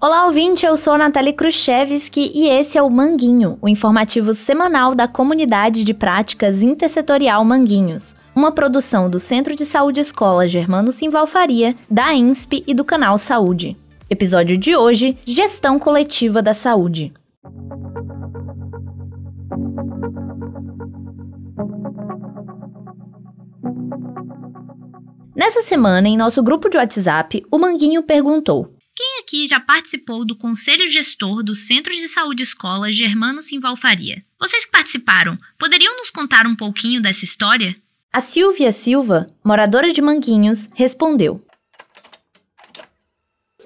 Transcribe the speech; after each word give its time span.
Olá, 0.00 0.26
ouvinte, 0.26 0.64
eu 0.64 0.76
sou 0.76 0.92
a 0.92 0.98
Natália 0.98 1.32
Khrushchevski 1.32 2.30
e 2.32 2.48
esse 2.48 2.78
é 2.78 2.82
o 2.82 2.88
Manguinho, 2.88 3.58
o 3.60 3.68
informativo 3.68 4.32
semanal 4.32 4.94
da 4.94 5.08
Comunidade 5.08 5.82
de 5.82 5.92
Práticas 5.92 6.62
Intersetorial 6.62 7.44
Manguinhos, 7.44 8.14
uma 8.32 8.52
produção 8.52 9.10
do 9.10 9.18
Centro 9.18 9.56
de 9.56 9.66
Saúde 9.66 9.98
Escola 9.98 10.46
Germano 10.46 10.92
Simval 10.92 11.26
Faria, 11.26 11.74
da 11.90 12.14
INSP 12.14 12.62
e 12.64 12.74
do 12.74 12.84
Canal 12.84 13.18
Saúde. 13.18 13.76
Episódio 14.08 14.56
de 14.56 14.76
hoje: 14.76 15.18
Gestão 15.26 15.80
Coletiva 15.80 16.40
da 16.40 16.54
Saúde. 16.54 17.12
Nessa 25.34 25.62
semana, 25.62 26.06
em 26.06 26.16
nosso 26.16 26.40
grupo 26.40 26.68
de 26.68 26.76
WhatsApp, 26.76 27.44
o 27.50 27.58
Manguinho 27.58 28.04
perguntou: 28.04 28.77
quem 28.98 29.20
aqui 29.20 29.46
já 29.46 29.60
participou 29.60 30.24
do 30.24 30.34
Conselho 30.34 30.84
Gestor 30.88 31.44
do 31.44 31.54
Centro 31.54 31.94
de 31.94 32.08
Saúde 32.08 32.42
Escola 32.42 32.90
Germano 32.90 33.40
Simvalfaria? 33.40 34.20
Vocês 34.40 34.64
que 34.64 34.72
participaram, 34.72 35.34
poderiam 35.56 35.96
nos 35.98 36.10
contar 36.10 36.48
um 36.48 36.56
pouquinho 36.56 37.00
dessa 37.00 37.24
história? 37.24 37.76
A 38.12 38.20
Silvia 38.20 38.72
Silva, 38.72 39.30
moradora 39.44 39.92
de 39.92 40.02
Manguinhos, 40.02 40.68
respondeu: 40.74 41.40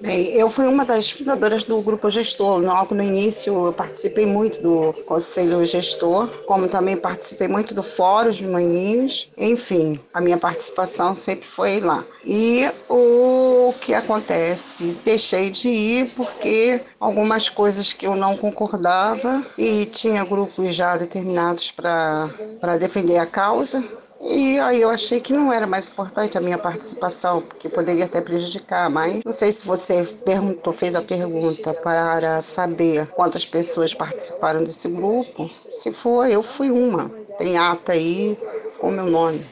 Bem, 0.03 0.33
eu 0.33 0.49
fui 0.49 0.67
uma 0.67 0.83
das 0.83 1.11
fundadoras 1.11 1.63
do 1.63 1.81
grupo 1.81 2.09
gestor. 2.09 2.59
Logo 2.59 2.93
no 2.93 3.01
início, 3.01 3.67
eu 3.67 3.71
participei 3.71 4.25
muito 4.25 4.61
do 4.61 4.91
conselho 5.05 5.63
gestor, 5.65 6.27
como 6.45 6.67
também 6.67 6.97
participei 6.97 7.47
muito 7.47 7.73
do 7.73 7.81
fórum 7.81 8.29
de 8.29 8.45
maninhos. 8.45 9.31
Enfim, 9.37 9.97
a 10.13 10.19
minha 10.19 10.37
participação 10.37 11.15
sempre 11.15 11.47
foi 11.47 11.79
lá. 11.79 12.03
E 12.25 12.69
o 12.89 13.73
que 13.79 13.93
acontece? 13.93 14.99
Deixei 15.05 15.49
de 15.49 15.69
ir 15.69 16.11
porque 16.17 16.81
algumas 16.99 17.47
coisas 17.47 17.93
que 17.93 18.05
eu 18.05 18.13
não 18.13 18.35
concordava 18.35 19.41
e 19.57 19.85
tinha 19.85 20.25
grupos 20.25 20.75
já 20.75 20.97
determinados 20.97 21.71
para 21.71 22.75
defender 22.77 23.19
a 23.19 23.25
causa. 23.25 23.81
E 24.25 24.57
aí 24.59 24.81
eu 24.81 24.89
achei 24.89 25.19
que 25.19 25.33
não 25.33 25.51
era 25.51 25.67
mais 25.67 25.89
importante 25.89 26.37
a 26.37 26.41
minha 26.41 26.57
participação, 26.57 27.41
porque 27.41 27.67
poderia 27.67 28.05
até 28.05 28.21
prejudicar, 28.21 28.89
mas 28.89 29.21
não 29.25 29.33
sei 29.33 29.51
se 29.51 29.65
você 29.65 30.03
perguntou, 30.23 30.71
fez 30.71 30.95
a 30.95 31.01
pergunta 31.01 31.73
para 31.73 32.41
saber 32.41 33.07
quantas 33.07 33.45
pessoas 33.45 33.93
participaram 33.93 34.63
desse 34.63 34.87
grupo. 34.87 35.49
Se 35.69 35.91
for, 35.91 36.29
eu 36.29 36.41
fui 36.41 36.71
uma. 36.71 37.09
Tem 37.37 37.57
ata 37.57 37.91
aí 37.91 38.37
com 38.79 38.91
meu 38.91 39.07
nome. 39.07 39.43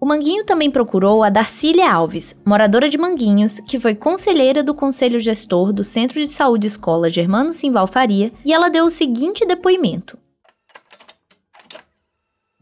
O 0.00 0.06
Manguinho 0.06 0.44
também 0.44 0.70
procurou 0.70 1.22
a 1.22 1.30
Darcília 1.30 1.90
Alves, 1.90 2.36
moradora 2.44 2.90
de 2.90 2.98
Manguinhos, 2.98 3.58
que 3.60 3.80
foi 3.80 3.94
conselheira 3.94 4.62
do 4.62 4.74
Conselho 4.74 5.18
Gestor 5.18 5.72
do 5.72 5.82
Centro 5.82 6.20
de 6.20 6.28
Saúde 6.28 6.66
Escola 6.66 7.08
Germano 7.08 7.50
Simval 7.50 7.86
Faria, 7.86 8.30
e 8.44 8.52
ela 8.52 8.68
deu 8.68 8.84
o 8.84 8.90
seguinte 8.90 9.46
depoimento. 9.46 10.18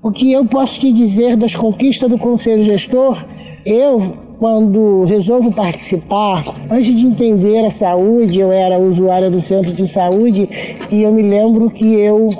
O 0.04 0.10
que 0.10 0.32
eu 0.32 0.44
posso 0.44 0.80
te 0.80 0.92
dizer 0.92 1.36
das 1.36 1.54
conquistas 1.54 2.10
do 2.10 2.18
Conselho 2.18 2.64
Gestor 2.64 3.24
eu, 3.64 4.16
quando 4.40 5.04
resolvo 5.04 5.52
participar, 5.52 6.44
antes 6.68 6.96
de 6.96 7.06
entender 7.06 7.64
a 7.64 7.70
saúde, 7.70 8.40
eu 8.40 8.50
era 8.50 8.76
usuária 8.80 9.30
do 9.30 9.40
centro 9.40 9.72
de 9.72 9.86
saúde 9.86 10.48
e 10.90 11.02
eu 11.02 11.12
me 11.12 11.22
lembro 11.22 11.70
que 11.70 11.84
eu 11.84 12.30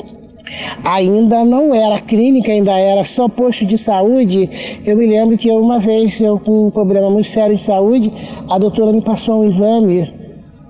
ainda 0.84 1.44
não 1.44 1.72
era 1.72 2.00
clínica, 2.00 2.50
ainda 2.50 2.72
era 2.72 3.04
só 3.04 3.28
posto 3.28 3.64
de 3.64 3.78
saúde. 3.78 4.50
Eu 4.84 4.96
me 4.96 5.06
lembro 5.06 5.38
que 5.38 5.48
uma 5.48 5.78
vez 5.78 6.20
eu 6.20 6.40
com 6.40 6.66
um 6.66 6.70
problema 6.70 7.08
muito 7.08 7.28
sério 7.28 7.54
de 7.54 7.62
saúde, 7.62 8.10
a 8.50 8.58
doutora 8.58 8.92
me 8.92 9.02
passou 9.02 9.42
um 9.42 9.44
exame 9.44 10.12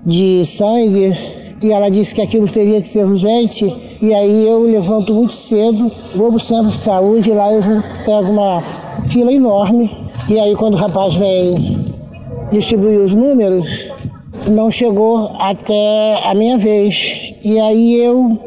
de 0.05 0.45
sangue 0.45 1.17
e 1.63 1.71
ela 1.71 1.89
disse 1.89 2.13
que 2.13 2.21
aquilo 2.21 2.47
teria 2.47 2.79
que 2.79 2.87
ser 2.87 3.03
urgente. 3.03 3.73
E 4.03 4.13
aí 4.13 4.45
eu 4.45 4.63
levanto 4.63 5.13
muito 5.13 5.31
cedo, 5.31 5.89
vou 6.13 6.27
para 6.27 6.35
o 6.35 6.39
centro 6.39 6.67
de 6.67 6.73
saúde, 6.73 7.31
lá 7.31 7.53
eu 7.53 7.61
pego 8.05 8.33
uma 8.33 8.61
fila 9.07 9.31
enorme 9.31 9.89
e 10.29 10.37
aí 10.37 10.53
quando 10.55 10.73
o 10.73 10.77
rapaz 10.77 11.15
vem 11.15 11.85
distribuir 12.51 12.99
os 12.99 13.13
números, 13.13 13.65
não 14.49 14.69
chegou 14.69 15.31
até 15.39 16.19
a 16.21 16.33
minha 16.35 16.57
vez. 16.57 17.33
E 17.45 17.57
aí 17.57 17.95
eu 17.95 18.37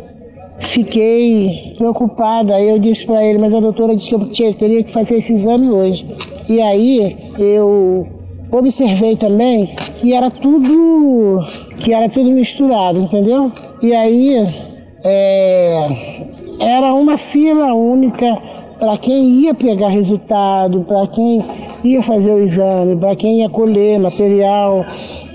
fiquei 0.58 1.74
preocupada. 1.78 2.60
Eu 2.60 2.78
disse 2.78 3.06
para 3.06 3.24
ele, 3.24 3.38
mas 3.38 3.54
a 3.54 3.60
doutora 3.60 3.96
disse 3.96 4.10
que 4.10 4.14
eu 4.44 4.54
teria 4.54 4.84
que 4.84 4.90
fazer 4.90 5.16
esse 5.16 5.32
exame 5.32 5.70
hoje. 5.70 6.06
E 6.50 6.60
aí 6.60 7.16
eu 7.38 8.06
observei 8.52 9.16
também 9.16 9.74
que 10.00 10.12
era 10.12 10.30
tudo 10.30 11.44
que 11.78 11.94
era 11.94 12.10
tudo 12.10 12.30
misturado, 12.30 12.98
entendeu? 12.98 13.50
E 13.82 13.94
aí 13.94 14.66
é, 15.08 16.26
era 16.58 16.92
uma 16.92 17.16
fila 17.16 17.72
única 17.72 18.36
para 18.78 18.98
quem 18.98 19.24
ia 19.42 19.54
pegar 19.54 19.88
resultado, 19.88 20.80
para 20.80 21.06
quem 21.06 21.40
ia 21.84 22.02
fazer 22.02 22.32
o 22.32 22.38
exame, 22.38 22.96
para 22.96 23.14
quem 23.14 23.40
ia 23.40 23.48
colher 23.48 24.00
material. 24.00 24.84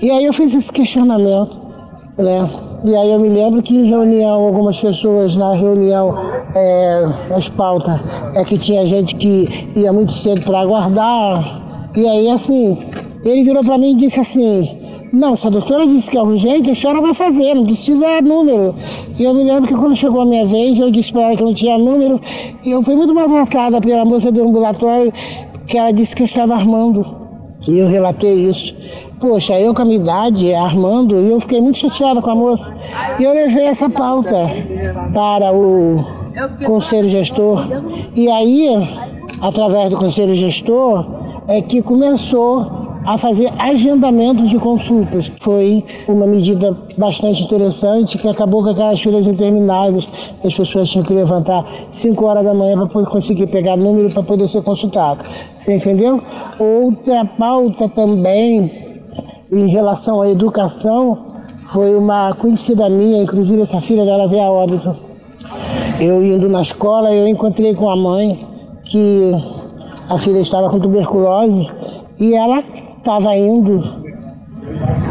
E 0.00 0.10
aí 0.10 0.26
eu 0.26 0.32
fiz 0.32 0.54
esse 0.54 0.70
questionamento, 0.70 1.58
né? 2.18 2.48
E 2.84 2.94
aí 2.94 3.12
eu 3.12 3.18
me 3.18 3.28
lembro 3.28 3.62
que 3.62 3.74
em 3.74 3.84
reunião, 3.84 4.44
algumas 4.44 4.78
pessoas 4.78 5.36
na 5.36 5.54
reunião, 5.54 6.14
é, 6.54 7.04
as 7.34 7.48
pautas, 7.48 7.98
é 8.34 8.44
que 8.44 8.58
tinha 8.58 8.84
gente 8.84 9.14
que 9.14 9.70
ia 9.74 9.92
muito 9.92 10.12
cedo 10.12 10.42
para 10.42 10.60
aguardar. 10.60 11.90
E 11.96 12.06
aí 12.06 12.30
assim, 12.30 12.78
ele 13.24 13.42
virou 13.42 13.64
para 13.64 13.78
mim 13.78 13.92
e 13.92 13.94
disse 13.94 14.20
assim, 14.20 14.81
não, 15.12 15.36
se 15.36 15.46
a 15.46 15.50
doutora 15.50 15.86
disse 15.86 16.10
que 16.10 16.16
é 16.16 16.22
urgente, 16.22 16.70
a 16.70 16.74
senhora 16.74 17.02
vai 17.02 17.12
fazer, 17.12 17.54
não 17.54 17.64
precisa 17.64 18.22
número. 18.22 18.74
E 19.18 19.22
eu 19.22 19.34
me 19.34 19.44
lembro 19.44 19.68
que 19.68 19.74
quando 19.74 19.94
chegou 19.94 20.22
a 20.22 20.24
minha 20.24 20.46
vez, 20.46 20.78
eu 20.78 20.90
disse 20.90 21.12
para 21.12 21.22
ela 21.22 21.36
que 21.36 21.44
não 21.44 21.52
tinha 21.52 21.76
número, 21.76 22.18
e 22.64 22.70
eu 22.70 22.82
fui 22.82 22.96
muito 22.96 23.14
maltratada 23.14 23.78
pela 23.78 24.06
moça 24.06 24.32
do 24.32 24.42
ambulatório, 24.42 25.12
que 25.66 25.76
ela 25.76 25.92
disse 25.92 26.16
que 26.16 26.22
eu 26.22 26.24
estava 26.24 26.54
armando. 26.54 27.04
E 27.68 27.78
eu 27.78 27.88
relatei 27.88 28.48
isso. 28.48 28.74
Poxa, 29.20 29.60
eu 29.60 29.74
com 29.74 29.82
a 29.82 29.84
minha 29.84 29.98
idade, 29.98 30.52
armando, 30.54 31.20
e 31.20 31.30
eu 31.30 31.38
fiquei 31.40 31.60
muito 31.60 31.78
chateada 31.78 32.22
com 32.22 32.30
a 32.30 32.34
moça. 32.34 32.74
E 33.20 33.22
eu 33.22 33.34
levei 33.34 33.66
essa 33.66 33.90
pauta 33.90 34.50
para 35.12 35.52
o 35.52 36.02
conselho 36.64 37.08
gestor. 37.10 37.64
E 38.16 38.30
aí, 38.30 38.66
através 39.42 39.90
do 39.90 39.96
conselho 39.96 40.34
gestor, 40.34 41.06
é 41.46 41.60
que 41.60 41.82
começou 41.82 42.81
a 43.04 43.18
fazer 43.18 43.50
agendamento 43.58 44.46
de 44.46 44.58
consultas. 44.58 45.30
Foi 45.40 45.84
uma 46.08 46.26
medida 46.26 46.76
bastante 46.96 47.42
interessante 47.42 48.18
que 48.18 48.28
acabou 48.28 48.62
com 48.62 48.70
aquelas 48.70 49.00
filas 49.00 49.26
intermináveis. 49.26 50.08
As 50.44 50.54
pessoas 50.54 50.90
tinham 50.90 51.04
que 51.04 51.12
levantar 51.12 51.64
5 51.90 52.24
horas 52.24 52.44
da 52.44 52.54
manhã 52.54 52.86
para 52.86 53.06
conseguir 53.06 53.46
pegar 53.48 53.76
número 53.76 54.10
para 54.10 54.22
poder 54.22 54.48
ser 54.48 54.62
consultado. 54.62 55.24
Você 55.58 55.74
entendeu? 55.74 56.22
Outra 56.58 57.24
pauta 57.24 57.88
também 57.88 58.70
em 59.50 59.66
relação 59.68 60.22
à 60.22 60.30
educação 60.30 61.32
foi 61.66 61.94
uma 61.94 62.34
conhecida 62.34 62.88
minha, 62.88 63.22
inclusive 63.22 63.62
essa 63.62 63.80
filha 63.80 64.04
dela 64.04 64.26
veio 64.26 64.42
a 64.42 64.50
óbito. 64.50 64.96
Eu 66.00 66.22
indo 66.24 66.48
na 66.48 66.62
escola, 66.62 67.12
eu 67.12 67.28
encontrei 67.28 67.74
com 67.74 67.88
a 67.88 67.96
mãe 67.96 68.46
que 68.84 69.32
a 70.08 70.18
filha 70.18 70.40
estava 70.40 70.68
com 70.68 70.78
tuberculose 70.80 71.70
e 72.18 72.34
ela 72.34 72.62
estava 73.02 73.36
indo 73.36 73.82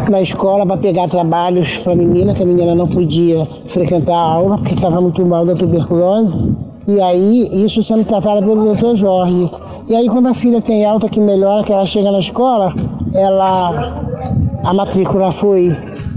na 0.10 0.22
escola 0.22 0.66
para 0.66 0.78
pegar 0.78 1.10
trabalhos 1.10 1.78
para 1.78 1.92
a 1.92 1.96
menina, 1.96 2.34
que 2.34 2.42
a 2.42 2.46
menina 2.46 2.74
não 2.74 2.88
podia 2.88 3.46
frequentar 3.68 4.16
a 4.16 4.34
aula 4.34 4.58
porque 4.58 4.74
estava 4.74 5.02
muito 5.02 5.26
mal 5.26 5.46
da 5.46 5.56
tuberculose. 5.56 6.54
E 6.88 7.00
aí, 7.00 7.64
isso 7.64 7.84
sendo 7.84 8.06
tratado 8.06 8.42
pelo 8.42 8.64
doutor 8.64 8.96
Jorge. 8.96 9.52
E 9.88 9.96
aí, 9.96 10.08
quando 10.10 10.28
a 10.28 10.34
filha 10.34 10.62
tem 10.62 10.84
alta 10.86 11.08
que 11.08 11.20
melhora, 11.20 11.64
que 11.64 11.72
ela 11.72 11.86
chega 11.86 12.12
na 12.12 12.20
escola, 12.20 12.74
ela 13.14 14.02
a 14.64 14.74
matrícula 14.74 15.32
foi 15.32 15.76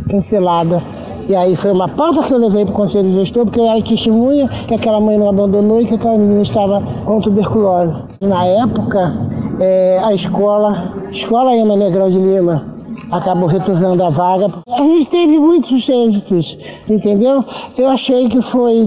cancelada. 0.08 0.80
E 1.28 1.34
aí 1.34 1.56
foi 1.56 1.72
uma 1.72 1.88
pauta 1.88 2.22
que 2.22 2.32
eu 2.32 2.38
levei 2.38 2.64
para 2.64 2.72
o 2.72 2.76
conselho 2.76 3.10
gestor, 3.12 3.44
porque 3.44 3.58
eu 3.58 3.66
era 3.66 3.80
testemunha 3.82 4.48
que 4.68 4.74
aquela 4.74 5.00
mãe 5.00 5.16
não 5.16 5.28
abandonou 5.28 5.80
e 5.80 5.86
que 5.86 5.94
aquela 5.94 6.18
menina 6.18 6.42
estava 6.42 6.82
com 7.04 7.20
tuberculose. 7.20 8.04
Na 8.20 8.44
época, 8.44 9.12
é, 9.64 9.98
a 10.02 10.12
escola, 10.12 10.92
escola 11.10 11.56
Ema 11.56 11.74
Negrão 11.74 12.10
de 12.10 12.18
Lima, 12.18 12.66
acabou 13.10 13.48
retornando 13.48 14.02
a 14.02 14.10
vaga. 14.10 14.52
A 14.68 14.82
gente 14.82 15.06
teve 15.08 15.38
muitos 15.38 15.88
êxitos, 15.88 16.58
entendeu? 16.88 17.42
Eu 17.78 17.88
achei 17.88 18.28
que 18.28 18.42
foi 18.42 18.86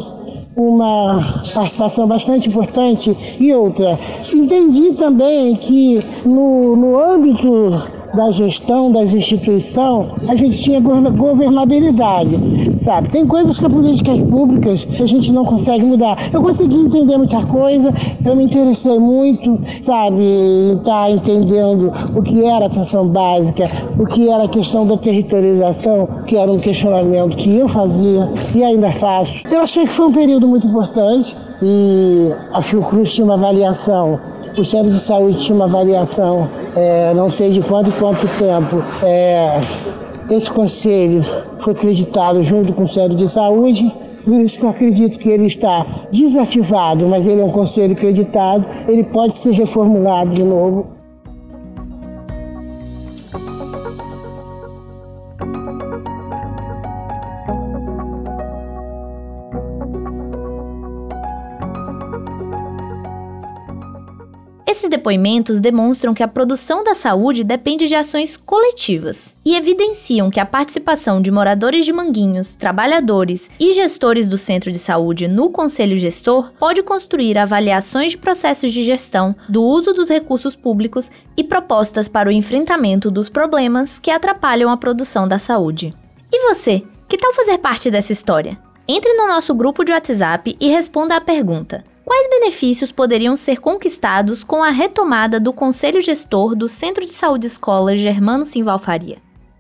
uma 0.56 1.44
participação 1.54 2.08
bastante 2.08 2.48
importante. 2.50 3.16
E 3.40 3.54
outra, 3.54 3.98
entendi 4.34 4.94
também 4.94 5.56
que 5.56 6.04
no, 6.24 6.76
no 6.76 7.00
âmbito 7.00 7.70
da 8.18 8.32
gestão, 8.32 8.92
das 8.92 9.14
instituições, 9.14 10.08
a 10.28 10.36
gente 10.36 10.58
tinha 10.58 10.82
governabilidade, 10.82 12.36
sabe? 12.80 13.10
Tem 13.10 13.28
coisas 13.28 13.60
que 13.60 13.66
as 13.66 13.72
políticas 13.72 14.20
públicas 14.22 14.88
a 15.00 15.06
gente 15.06 15.32
não 15.32 15.46
consegue 15.46 15.86
mudar. 15.86 16.18
Eu 16.34 16.42
consegui 16.42 16.78
entender 16.78 17.16
muita 17.16 17.46
coisa, 17.46 17.94
eu 18.26 18.36
me 18.36 18.46
interessei 18.46 18.98
muito, 18.98 19.60
sabe, 19.82 20.24
em 20.24 20.78
estar 20.78 21.04
tá 21.04 21.12
entendendo 21.12 21.94
o 22.16 22.24
que 22.24 22.44
era 22.44 22.66
atenção 22.66 23.08
básica, 23.08 23.70
o 24.00 24.06
que 24.08 24.28
era 24.28 24.46
a 24.46 24.50
questão 24.50 24.88
da 24.88 24.98
territorialização, 24.98 26.10
que 26.26 26.36
era 26.36 26.52
um 26.52 26.58
questionamento 26.58 27.38
que 27.38 27.56
eu 27.56 27.68
fazia 27.68 28.30
e 28.56 28.64
ainda 28.64 28.92
faço. 28.92 29.44
Eu 29.50 29.62
achei 29.62 29.84
que 29.84 29.92
foi 29.92 30.08
um 30.08 30.12
período 30.12 30.48
muito 30.48 30.66
importante 30.66 31.36
e 31.62 32.32
a 32.52 32.62
Fiocruz 32.62 33.14
tinha 33.14 33.26
uma 33.26 33.36
avaliação 33.36 34.20
o 34.62 34.66
centro 34.66 34.92
de 34.92 35.00
saúde 35.00 35.40
tinha 35.40 35.56
uma 35.56 35.66
avaliação, 35.66 36.50
é, 36.76 37.14
não 37.14 37.30
sei 37.30 37.52
de 37.52 37.62
quanto 37.62 37.92
quanto 37.92 38.28
tempo. 38.38 38.84
É, 39.04 39.62
esse 40.30 40.50
conselho 40.52 41.24
foi 41.60 41.74
acreditado 41.74 42.42
junto 42.42 42.74
com 42.74 42.84
o 42.84 42.88
centro 42.88 43.16
de 43.16 43.28
saúde, 43.28 43.92
por 44.26 44.42
isso 44.42 44.60
que 44.60 44.66
eu 44.66 44.70
acredito 44.70 45.20
que 45.20 45.30
ele 45.30 45.46
está 45.46 45.86
desativado, 46.12 47.08
mas 47.08 47.28
ele 47.28 47.42
é 47.42 47.46
um 47.46 47.50
conselho 47.50 47.94
acreditado, 47.94 48.66
ele 48.88 49.04
pode 49.04 49.36
ser 49.36 49.52
reformulado 49.52 50.32
de 50.32 50.44
novo 50.44 50.97
Esses 64.78 64.92
depoimentos 64.92 65.60
demonstram 65.60 66.14
que 66.14 66.22
a 66.22 66.28
produção 66.28 66.84
da 66.84 66.94
saúde 66.94 67.44
depende 67.44 67.88
de 67.88 67.96
ações 67.96 68.38
coletivas 68.38 69.36
e 69.44 69.56
evidenciam 69.56 70.30
que 70.30 70.40
a 70.40 70.46
participação 70.46 71.20
de 71.20 71.32
moradores 71.32 71.84
de 71.84 71.92
Manguinhos, 71.92 72.54
trabalhadores 72.54 73.50
e 73.60 73.74
gestores 73.74 74.28
do 74.28 74.38
centro 74.38 74.72
de 74.72 74.78
saúde 74.78 75.28
no 75.28 75.50
conselho 75.50 75.98
gestor 75.98 76.52
pode 76.60 76.84
construir 76.84 77.40
avaliações 77.40 78.12
de 78.12 78.20
processos 78.20 78.72
de 78.72 78.84
gestão, 78.84 79.36
do 79.50 79.64
uso 79.64 79.94
dos 79.94 80.10
recursos 80.10 80.56
públicos 80.56 81.10
e 81.36 81.44
propostas 81.44 82.08
para 82.08 82.30
o 82.30 82.32
enfrentamento 82.32 83.10
dos 83.10 83.30
problemas 83.30 83.98
que 83.98 84.12
atrapalham 84.12 84.70
a 84.70 84.78
produção 84.78 85.28
da 85.28 85.40
saúde. 85.40 85.92
E 86.32 86.54
você, 86.54 86.84
que 87.10 87.18
tal 87.18 87.34
fazer 87.34 87.58
parte 87.58 87.90
dessa 87.90 88.14
história? 88.14 88.60
Entre 88.88 89.12
no 89.16 89.26
nosso 89.26 89.56
grupo 89.56 89.84
de 89.84 89.92
WhatsApp 89.92 90.56
e 90.62 90.70
responda 90.70 91.16
à 91.16 91.20
pergunta: 91.20 91.84
Quais 92.08 92.30
benefícios 92.30 92.90
poderiam 92.90 93.36
ser 93.36 93.60
conquistados 93.60 94.42
com 94.42 94.64
a 94.64 94.70
retomada 94.70 95.42
do 95.42 95.52
Conselho 95.52 96.00
Gestor 96.00 96.56
do 96.56 96.66
Centro 96.66 97.06
de 97.06 97.12
Saúde 97.12 97.48
Escola 97.48 97.98
Germano 97.98 98.46
Simval 98.46 98.80
Faria? 98.80 99.18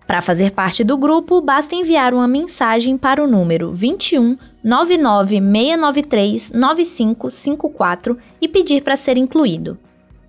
Para 0.07 0.21
fazer 0.21 0.51
parte 0.51 0.81
do 0.81 0.97
grupo, 0.97 1.41
basta 1.41 1.75
enviar 1.75 2.13
uma 2.13 2.25
mensagem 2.25 2.97
para 2.97 3.21
o 3.21 3.27
número 3.27 3.73
21 3.73 4.37
99 4.63 5.41
693 5.41 6.51
9554 6.53 8.17
e 8.39 8.47
pedir 8.47 8.81
para 8.81 8.95
ser 8.95 9.17
incluído. 9.17 9.77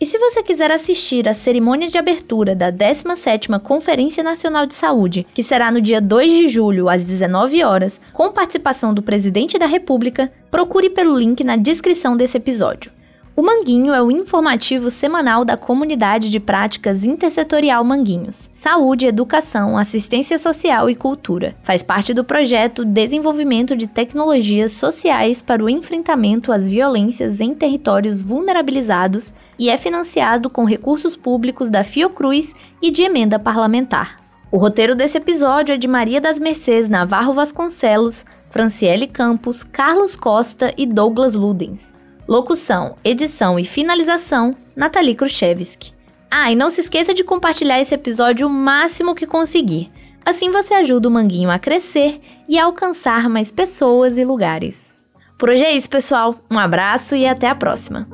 E 0.01 0.07
se 0.07 0.17
você 0.17 0.45
quiser 0.45 0.71
assistir 0.71 1.29
à 1.29 1.35
cerimônia 1.35 1.89
de 1.89 1.99
abertura 1.99 2.55
da 2.55 2.71
17ª 2.71 3.59
Conferência 3.59 4.23
Nacional 4.23 4.65
de 4.65 4.77
Saúde, 4.77 5.27
que 5.35 5.43
será 5.43 5.73
no 5.73 5.81
dia 5.81 6.01
2 6.01 6.31
de 6.31 6.49
julho 6.49 6.89
às 6.89 7.05
19 7.05 7.65
horas, 7.65 8.01
com 8.13 8.31
participação 8.31 8.95
do 8.95 9.03
Presidente 9.03 9.59
da 9.59 9.67
República, 9.67 10.31
procure 10.53 10.89
pelo 10.89 11.19
link 11.19 11.43
na 11.43 11.57
descrição 11.57 12.17
desse 12.17 12.37
episódio. 12.37 12.93
O 13.35 13.43
Manguinho 13.43 13.93
é 13.93 14.03
o 14.03 14.11
informativo 14.11 14.91
semanal 14.91 15.45
da 15.45 15.57
Comunidade 15.57 16.29
de 16.29 16.41
Práticas 16.41 17.05
Intersetorial 17.05 17.85
Manguinhos, 17.85 18.49
Saúde, 18.53 19.07
Educação, 19.07 19.79
Assistência 19.79 20.39
Social 20.39 20.91
e 20.91 20.97
Cultura. 20.97 21.55
Faz 21.63 21.81
parte 21.81 22.13
do 22.13 22.25
projeto 22.25 22.85
Desenvolvimento 22.85 23.77
de 23.77 23.87
Tecnologias 23.87 24.73
Sociais 24.73 25.41
para 25.41 25.63
o 25.63 25.71
Enfrentamento 25.71 26.51
às 26.51 26.69
Violências 26.69 27.41
em 27.41 27.55
Territórios 27.55 28.23
Vulnerabilizados 28.23 29.35
e 29.59 29.69
é 29.69 29.77
financiado 29.77 30.49
com 30.49 30.65
recursos 30.65 31.17
públicos 31.17 31.69
da 31.69 31.83
Fiocruz 31.83 32.55
e 32.81 32.91
de 32.91 33.03
emenda 33.03 33.39
parlamentar. 33.39 34.19
O 34.51 34.57
roteiro 34.57 34.95
desse 34.95 35.19
episódio 35.19 35.75
é 35.75 35.77
de 35.77 35.87
Maria 35.87 36.21
das 36.21 36.39
Mercês 36.39 36.89
Navarro 36.89 37.35
Vasconcelos, 37.35 38.25
Franciele 38.51 39.07
Campos, 39.07 39.63
Carlos 39.63 40.17
Costa 40.17 40.73
e 40.77 40.87
Douglas 40.87 41.35
Ludens. 41.35 41.99
Locução, 42.27 42.97
edição 43.05 43.59
e 43.59 43.65
finalização, 43.65 44.57
Nathalie 44.75 45.15
Khrushchevsky. 45.15 45.93
Ah, 46.31 46.53
e 46.53 46.57
não 46.57 46.71
se 46.71 46.81
esqueça 46.81 47.13
de 47.13 47.25
compartilhar 47.25 47.81
esse 47.81 47.95
episódio 47.95 48.47
o 48.47 48.51
máximo 48.51 49.15
que 49.15 49.27
conseguir. 49.27 49.91
Assim 50.25 50.51
você 50.51 50.75
ajuda 50.75 51.09
o 51.09 51.11
Manguinho 51.11 51.51
a 51.51 51.59
crescer 51.59 52.21
e 52.47 52.59
a 52.59 52.65
alcançar 52.65 53.29
mais 53.29 53.51
pessoas 53.51 54.19
e 54.19 54.25
lugares. 54.25 55.03
Por 55.39 55.49
hoje 55.49 55.65
é 55.65 55.73
isso, 55.73 55.89
pessoal. 55.89 56.35
Um 56.51 56.59
abraço 56.59 57.15
e 57.15 57.27
até 57.27 57.49
a 57.49 57.55
próxima. 57.55 58.09